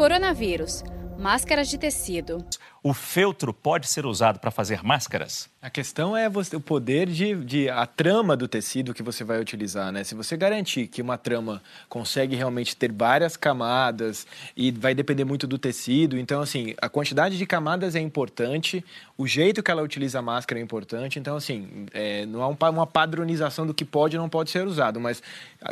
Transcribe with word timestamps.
Coronavírus. 0.00 0.82
Máscaras 1.18 1.68
de 1.68 1.76
tecido. 1.76 2.38
O 2.82 2.94
feltro 2.94 3.52
pode 3.52 3.86
ser 3.86 4.06
usado 4.06 4.38
para 4.38 4.50
fazer 4.50 4.82
máscaras? 4.82 5.50
A 5.60 5.68
questão 5.68 6.16
é 6.16 6.30
você, 6.30 6.56
o 6.56 6.60
poder 6.60 7.06
de, 7.06 7.34
de 7.44 7.68
a 7.68 7.84
trama 7.84 8.34
do 8.34 8.48
tecido 8.48 8.94
que 8.94 9.02
você 9.02 9.22
vai 9.22 9.38
utilizar, 9.38 9.92
né? 9.92 10.02
Se 10.02 10.14
você 10.14 10.34
garantir 10.34 10.86
que 10.86 11.02
uma 11.02 11.18
trama 11.18 11.62
consegue 11.86 12.34
realmente 12.34 12.74
ter 12.74 12.90
várias 12.90 13.36
camadas 13.36 14.26
e 14.56 14.70
vai 14.70 14.94
depender 14.94 15.26
muito 15.26 15.46
do 15.46 15.58
tecido, 15.58 16.18
então 16.18 16.40
assim 16.40 16.74
a 16.80 16.88
quantidade 16.88 17.36
de 17.36 17.44
camadas 17.44 17.94
é 17.94 18.00
importante, 18.00 18.82
o 19.18 19.26
jeito 19.26 19.62
que 19.62 19.70
ela 19.70 19.82
utiliza 19.82 20.20
a 20.20 20.22
máscara 20.22 20.58
é 20.58 20.62
importante, 20.62 21.18
então 21.18 21.36
assim 21.36 21.84
é, 21.92 22.24
não 22.24 22.42
há 22.42 22.70
uma 22.70 22.86
padronização 22.86 23.66
do 23.66 23.74
que 23.74 23.84
pode 23.84 24.16
e 24.16 24.18
não 24.18 24.30
pode 24.30 24.48
ser 24.48 24.66
usado, 24.66 24.98
mas 24.98 25.22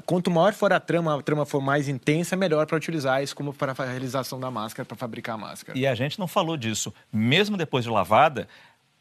quanto 0.04 0.30
maior 0.30 0.52
for 0.52 0.70
a 0.70 0.80
trama, 0.80 1.18
a 1.18 1.22
trama 1.22 1.46
for 1.46 1.62
mais 1.62 1.88
intensa, 1.88 2.36
melhor 2.36 2.66
para 2.66 2.76
utilizar 2.76 3.22
isso 3.22 3.34
como 3.34 3.54
para 3.54 3.72
a 3.72 3.84
realização 3.86 4.38
da 4.38 4.50
máscara, 4.50 4.84
para 4.84 4.98
fabricar 4.98 5.36
a 5.36 5.38
máscara. 5.38 5.78
E 5.78 5.86
a 5.86 5.94
gente 5.94 6.18
não 6.18 6.28
falou 6.28 6.54
disso. 6.54 6.92
Mesmo 7.12 7.56
depois 7.56 7.84
de 7.84 7.90
lavada, 7.90 8.48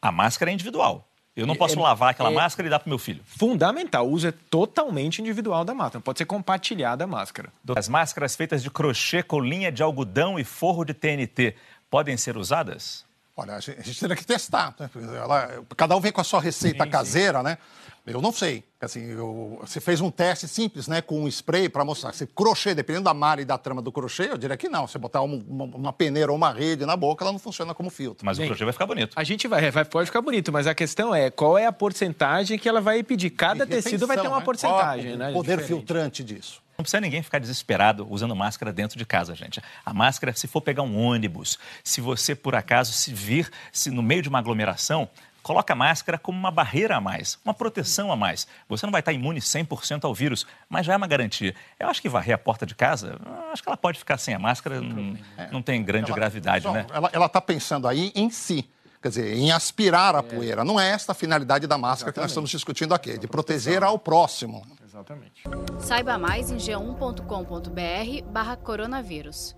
a 0.01 0.11
máscara 0.11 0.51
é 0.51 0.53
individual. 0.53 1.07
Eu 1.35 1.45
não 1.45 1.55
posso 1.55 1.77
é, 1.77 1.81
lavar 1.81 2.09
aquela 2.09 2.31
é, 2.31 2.33
máscara 2.33 2.67
e 2.67 2.69
dar 2.69 2.79
para 2.79 2.89
meu 2.89 2.97
filho. 2.97 3.21
Fundamental. 3.23 4.07
O 4.07 4.11
uso 4.11 4.27
é 4.27 4.31
totalmente 4.31 5.21
individual 5.21 5.63
da 5.63 5.71
máscara. 5.71 6.01
Pode 6.01 6.17
ser 6.17 6.25
compartilhada 6.25 7.03
a 7.03 7.07
máscara. 7.07 7.53
As 7.75 7.87
máscaras 7.87 8.35
feitas 8.35 8.63
de 8.63 8.71
crochê 8.71 9.21
com 9.21 9.39
linha 9.39 9.71
de 9.71 9.83
algodão 9.83 10.39
e 10.39 10.43
forro 10.43 10.83
de 10.83 10.95
TNT 10.95 11.55
podem 11.91 12.17
ser 12.17 12.37
usadas? 12.37 13.05
Olha, 13.35 13.53
a 13.53 13.59
gente, 13.59 13.79
a 13.79 13.83
gente 13.83 13.99
teria 13.99 14.15
que 14.15 14.25
testar. 14.25 14.73
Né? 14.79 14.89
Ela, 15.15 15.63
cada 15.75 15.95
um 15.95 16.01
vem 16.01 16.11
com 16.11 16.21
a 16.21 16.23
sua 16.23 16.41
receita 16.41 16.83
sim, 16.83 16.89
caseira, 16.89 17.37
sim. 17.37 17.45
né? 17.45 17.57
Eu 18.07 18.21
não 18.21 18.31
sei. 18.31 18.63
Assim, 18.79 19.11
eu, 19.11 19.59
você 19.61 19.81
fez 19.81 19.99
um 19.99 20.09
teste 20.09 20.47
simples, 20.47 20.87
né, 20.87 21.01
com 21.01 21.23
um 21.23 21.27
spray 21.27 21.67
para 21.67 21.83
mostrar. 21.83 22.13
Se 22.13 22.25
crochê, 22.25 22.73
dependendo 22.73 23.05
da 23.05 23.13
malha 23.13 23.41
e 23.41 23.45
da 23.45 23.57
trama 23.57 23.81
do 23.81 23.91
crochê, 23.91 24.31
eu 24.31 24.37
diria 24.37 24.55
que 24.55 24.69
não. 24.69 24.87
Você 24.87 24.97
botar 24.97 25.21
uma, 25.21 25.65
uma, 25.65 25.91
peneira 25.91 26.31
ou 26.31 26.37
uma 26.37 26.53
rede 26.53 26.85
na 26.85 26.95
boca, 26.95 27.23
ela 27.23 27.31
não 27.31 27.39
funciona 27.39 27.73
como 27.73 27.89
filtro. 27.89 28.25
Mas 28.25 28.37
Bem, 28.37 28.45
o 28.45 28.49
crochê 28.49 28.63
vai 28.63 28.73
ficar 28.73 28.85
bonito. 28.85 29.13
A 29.15 29.23
gente 29.23 29.47
vai, 29.47 29.69
vai, 29.71 29.83
pode 29.83 30.05
ficar 30.05 30.21
bonito, 30.21 30.51
mas 30.51 30.67
a 30.67 30.75
questão 30.75 31.13
é 31.13 31.29
qual 31.29 31.57
é 31.57 31.65
a 31.65 31.71
porcentagem 31.71 32.57
que 32.57 32.69
ela 32.69 32.79
vai 32.79 33.03
pedir. 33.03 33.31
Cada 33.31 33.65
tecido 33.65 34.07
vai 34.07 34.17
ter 34.17 34.27
uma 34.27 34.39
né? 34.39 34.45
porcentagem, 34.45 35.09
qual 35.09 35.17
né? 35.17 35.29
O 35.29 35.33
poder 35.33 35.57
diferente. 35.57 35.67
filtrante 35.67 36.23
disso. 36.23 36.61
Não 36.77 36.83
precisa 36.83 37.01
ninguém 37.01 37.23
ficar 37.23 37.39
desesperado 37.39 38.07
usando 38.07 38.35
máscara 38.35 38.71
dentro 38.71 38.99
de 38.99 39.05
casa, 39.05 39.33
gente. 39.33 39.59
A 39.83 39.93
máscara, 39.95 40.31
se 40.33 40.47
for 40.47 40.61
pegar 40.61 40.83
um 40.83 40.95
ônibus, 40.95 41.57
se 41.83 41.99
você 41.99 42.35
por 42.35 42.53
acaso 42.53 42.93
se 42.93 43.11
vir 43.11 43.49
se 43.71 43.89
no 43.89 44.03
meio 44.03 44.21
de 44.21 44.29
uma 44.29 44.37
aglomeração, 44.37 45.09
coloca 45.47 45.71
a 45.71 45.75
máscara 45.75 46.17
como 46.17 46.37
uma 46.37 46.51
barreira 46.51 46.97
a 46.97 47.01
mais, 47.01 47.39
uma 47.45 47.53
proteção 47.53 48.11
a 48.11 48.17
mais. 48.17 48.45
Você 48.67 48.85
não 48.85 48.91
vai 48.91 48.99
estar 48.99 49.13
imune 49.13 49.39
100% 49.39 50.03
ao 50.03 50.13
vírus, 50.13 50.45
mas 50.67 50.85
já 50.85 50.93
é 50.93 50.97
uma 50.97 51.07
garantia. 51.07 51.55
Eu 51.79 51.87
acho 51.87 52.01
que 52.01 52.09
varrer 52.09 52.35
a 52.35 52.37
porta 52.37 52.65
de 52.65 52.75
casa, 52.75 53.17
acho 53.51 53.63
que 53.63 53.69
ela 53.69 53.77
pode 53.77 53.97
ficar 53.97 54.17
sem 54.17 54.33
a 54.33 54.39
máscara, 54.39 54.81
não, 54.81 55.17
não 55.49 55.61
tem 55.61 55.81
grande 55.81 56.11
ela, 56.11 56.19
gravidade, 56.19 56.63
só, 56.63 56.73
né? 56.73 56.85
Ela 57.13 57.27
está 57.27 57.39
pensando 57.39 57.87
aí 57.87 58.11
em 58.13 58.29
si. 58.29 58.69
Quer 59.01 59.09
dizer, 59.09 59.37
em 59.37 59.51
aspirar 59.51 60.15
a 60.15 60.19
é. 60.19 60.21
poeira. 60.21 60.65
Não 60.65 60.77
é 60.77 60.89
esta 60.89 61.13
a 61.13 61.15
finalidade 61.15 61.65
da 61.65 61.77
máscara 61.77 62.09
Exatamente. 62.09 62.13
que 62.13 62.19
nós 62.19 62.31
estamos 62.31 62.49
discutindo 62.49 62.93
aqui, 62.93 63.17
de 63.17 63.27
proteger 63.27 63.83
ao 63.83 63.97
próximo. 63.97 64.65
Exatamente. 64.83 65.43
Saiba 65.79 66.17
mais 66.17 66.51
em 66.51 66.57
g1.com.br 66.57 68.31
barra 68.31 68.57
coronavírus. 68.57 69.55